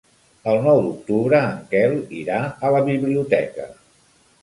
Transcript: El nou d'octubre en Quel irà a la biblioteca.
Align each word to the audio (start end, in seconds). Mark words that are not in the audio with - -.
El 0.53 0.61
nou 0.67 0.81
d'octubre 0.85 1.43
en 1.51 1.61
Quel 1.75 1.95
irà 2.23 2.43
a 2.71 2.75
la 2.79 2.83
biblioteca. 2.91 3.73